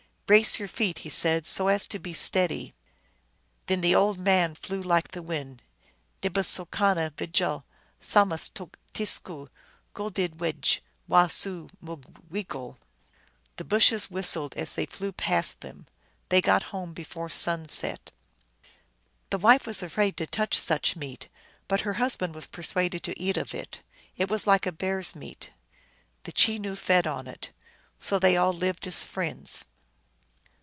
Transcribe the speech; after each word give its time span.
"Brace 0.31 0.59
your 0.59 0.69
feet," 0.69 0.99
he 0.99 1.09
said," 1.09 1.45
so 1.45 1.67
as 1.67 1.85
to 1.87 1.99
be 1.99 2.13
steady." 2.13 2.73
Then 3.65 3.81
the 3.81 3.93
old 3.93 4.17
man 4.17 4.55
flew 4.55 4.81
like, 4.81 5.11
the 5.11 5.21
wind, 5.21 5.61
nebe 6.23 6.35
sokano 6.45 7.11
v 7.17 7.27
jal 7.27 7.65
samastukteskugul 8.01 9.49
238 9.49 9.51
THE 9.51 9.91
ALGONQUIN 9.91 10.37
LEGENDS. 10.39 10.79
did 10.79 11.69
wegwasumug 11.83 12.13
wegul; 12.31 12.77
the 13.57 13.65
bushes 13.65 14.09
whistled 14.09 14.53
as 14.53 14.75
they 14.75 14.85
flew 14.85 15.11
past 15.11 15.59
them. 15.59 15.85
They 16.29 16.39
got 16.39 16.63
home 16.71 16.93
before 16.93 17.27
sunset. 17.27 18.13
The 19.31 19.37
wife 19.37 19.67
was 19.67 19.83
afraid 19.83 20.15
to 20.15 20.27
touch 20.27 20.57
such 20.57 20.95
meat. 20.95 21.25
1 21.27 21.31
But 21.67 21.81
her 21.81 21.93
husband 21.95 22.35
was 22.35 22.47
persuaded 22.47 23.03
to 23.03 23.19
eat 23.21 23.35
of 23.35 23.53
it. 23.53 23.81
It 24.15 24.29
was 24.29 24.47
like 24.47 24.77
bear 24.77 24.99
s 24.99 25.13
meat. 25.13 25.51
The 26.23 26.31
Chenoo 26.31 26.77
fed 26.77 27.05
on 27.05 27.27
it. 27.27 27.51
So 27.99 28.17
they 28.17 28.37
all 28.37 28.53
lived 28.53 28.87
as 28.87 29.03
friends. 29.03 29.65